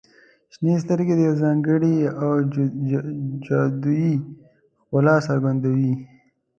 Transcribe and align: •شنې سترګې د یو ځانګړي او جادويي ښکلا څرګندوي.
•شنې 0.53 0.73
سترګې 0.83 1.13
د 1.17 1.21
یو 1.27 1.35
ځانګړي 1.43 1.95
او 2.21 2.31
جادويي 3.45 4.13
ښکلا 4.83 5.15
څرګندوي. 5.27 5.93